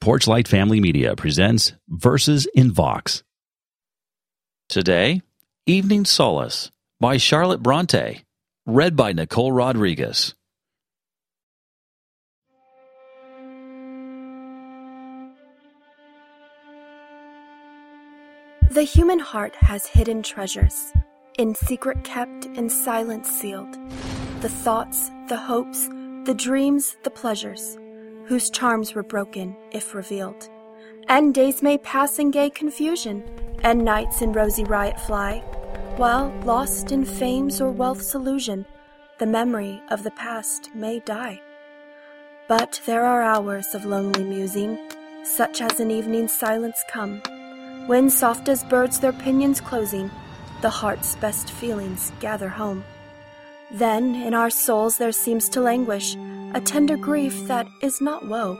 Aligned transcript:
Porchlight 0.00 0.48
Family 0.48 0.80
Media 0.80 1.14
presents 1.14 1.74
Verses 1.90 2.48
in 2.54 2.72
Vox. 2.72 3.22
Today, 4.70 5.20
Evening 5.66 6.06
Solace 6.06 6.70
by 7.00 7.18
Charlotte 7.18 7.62
Bronte, 7.62 8.24
read 8.64 8.96
by 8.96 9.12
Nicole 9.12 9.52
Rodriguez. 9.52 10.34
The 18.70 18.84
human 18.84 19.18
heart 19.18 19.54
has 19.56 19.84
hidden 19.84 20.22
treasures, 20.22 20.94
in 21.36 21.54
secret 21.54 22.04
kept, 22.04 22.46
in 22.46 22.70
silence 22.70 23.28
sealed. 23.28 23.76
The 24.40 24.48
thoughts, 24.48 25.10
the 25.28 25.36
hopes, 25.36 25.88
the 26.24 26.34
dreams, 26.34 26.96
the 27.04 27.10
pleasures, 27.10 27.76
whose 28.26 28.50
charms 28.50 28.94
were 28.94 29.02
broken 29.02 29.56
if 29.72 29.94
revealed. 29.94 30.48
And 31.08 31.34
days 31.34 31.62
may 31.62 31.78
pass 31.78 32.18
in 32.18 32.30
gay 32.30 32.50
confusion, 32.50 33.24
and 33.62 33.84
nights 33.84 34.22
in 34.22 34.32
rosy 34.32 34.64
riot 34.64 34.98
fly, 35.00 35.38
while, 35.96 36.32
lost 36.44 36.92
in 36.92 37.04
fame's 37.04 37.60
or 37.60 37.70
wealth's 37.70 38.14
illusion, 38.14 38.64
the 39.18 39.26
memory 39.26 39.82
of 39.90 40.02
the 40.02 40.12
past 40.12 40.70
may 40.74 41.00
die. 41.00 41.40
But 42.48 42.80
there 42.86 43.04
are 43.04 43.22
hours 43.22 43.74
of 43.74 43.84
lonely 43.84 44.24
musing, 44.24 44.78
such 45.24 45.60
as 45.60 45.80
an 45.80 45.90
evening 45.90 46.28
silence 46.28 46.82
come 46.90 47.20
when, 47.86 48.08
soft 48.08 48.48
as 48.48 48.62
birds 48.62 49.00
their 49.00 49.12
pinions 49.12 49.60
closing, 49.60 50.10
the 50.60 50.70
heart's 50.70 51.16
best 51.16 51.50
feelings 51.50 52.12
gather 52.20 52.48
home. 52.48 52.84
Then 53.72 54.14
in 54.14 54.32
our 54.32 54.50
souls 54.50 54.96
there 54.96 55.10
seems 55.10 55.48
to 55.50 55.60
languish 55.60 56.16
a 56.54 56.60
tender 56.60 56.96
grief 56.96 57.46
that 57.46 57.68
is 57.80 58.00
not 58.00 58.26
woe, 58.26 58.58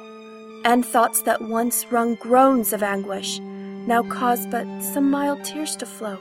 and 0.65 0.85
thoughts 0.85 1.23
that 1.23 1.43
once 1.43 1.87
wrung 1.91 2.15
groans 2.17 2.73
of 2.73 2.83
anguish 2.83 3.41
now 3.87 4.03
cause 4.03 4.47
but 4.47 4.67
some 4.83 5.11
mild 5.11 5.43
tears 5.43 5.75
to 5.77 5.87
flow. 5.87 6.19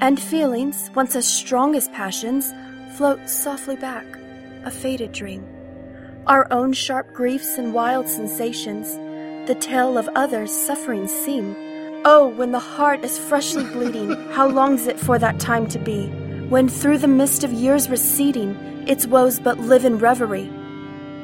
And 0.00 0.20
feelings, 0.20 0.90
once 0.94 1.16
as 1.16 1.26
strong 1.26 1.74
as 1.74 1.88
passions, 1.88 2.52
float 2.96 3.28
softly 3.28 3.76
back, 3.76 4.06
a 4.64 4.70
faded 4.70 5.12
dream. 5.12 5.44
Our 6.26 6.50
own 6.50 6.72
sharp 6.72 7.12
griefs 7.12 7.58
and 7.58 7.74
wild 7.74 8.08
sensations, 8.08 8.88
the 9.46 9.56
tale 9.56 9.98
of 9.98 10.08
others' 10.14 10.52
sufferings 10.52 11.12
seem 11.12 11.56
Oh, 12.06 12.28
when 12.28 12.52
the 12.52 12.58
heart 12.58 13.02
is 13.02 13.18
freshly 13.18 13.64
bleeding, 13.72 14.10
how 14.32 14.48
longs 14.48 14.86
it 14.86 15.00
for 15.00 15.18
that 15.18 15.40
time 15.40 15.66
to 15.68 15.78
be, 15.78 16.08
when 16.48 16.68
through 16.68 16.98
the 16.98 17.08
mist 17.08 17.44
of 17.44 17.52
years 17.52 17.88
receding, 17.88 18.54
its 18.86 19.06
woes 19.06 19.40
but 19.40 19.58
live 19.58 19.84
in 19.84 19.98
reverie. 19.98 20.50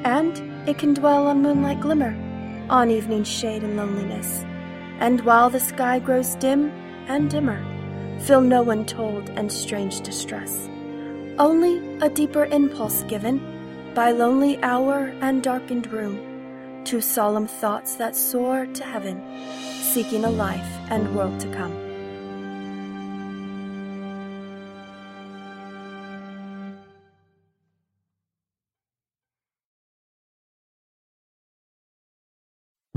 And 0.04 0.68
it 0.68 0.78
can 0.78 0.94
dwell 0.94 1.26
on 1.26 1.42
moonlight 1.42 1.80
glimmer, 1.80 2.16
on 2.70 2.90
evening 2.90 3.24
shade 3.24 3.62
and 3.62 3.76
loneliness, 3.76 4.44
and 5.00 5.20
while 5.22 5.50
the 5.50 5.60
sky 5.60 5.98
grows 5.98 6.34
dim 6.36 6.70
and 7.08 7.30
dimmer, 7.30 7.64
feel 8.20 8.40
no 8.40 8.70
untold 8.70 9.30
and 9.30 9.50
strange 9.50 10.00
distress. 10.02 10.68
Only 11.38 11.98
a 11.98 12.08
deeper 12.08 12.44
impulse 12.44 13.02
given 13.04 13.40
by 13.94 14.12
lonely 14.12 14.62
hour 14.62 15.12
and 15.20 15.42
darkened 15.42 15.90
room 15.90 16.84
to 16.84 17.00
solemn 17.00 17.46
thoughts 17.46 17.96
that 17.96 18.14
soar 18.14 18.66
to 18.66 18.84
heaven, 18.84 19.22
seeking 19.82 20.24
a 20.24 20.30
life 20.30 20.78
and 20.90 21.14
world 21.14 21.40
to 21.40 21.48
come. 21.52 21.89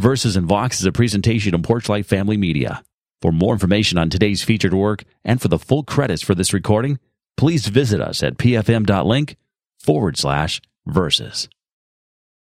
Verses 0.04 0.36
and 0.36 0.46
Vox 0.46 0.82
is 0.82 0.86
a 0.86 0.92
presentation 0.92 1.56
of 1.56 1.62
Porchlight 1.62 2.06
Family 2.06 2.36
Media. 2.36 2.84
For 3.22 3.32
more 3.32 3.54
information 3.54 3.98
on 3.98 4.10
today's 4.10 4.44
featured 4.44 4.73
work 4.73 5.06
and 5.23 5.42
for 5.42 5.48
the 5.48 5.58
full 5.58 5.86
credits 5.86 6.22
for 6.22 6.36
this 6.36 6.52
recording, 6.52 7.00
please 7.38 7.67
visit 7.67 8.02
us 8.02 8.22
at 8.22 8.38
pfm.link 8.38 9.38
forward 9.80 10.17
slash 10.17 10.60
verses. 10.86 11.48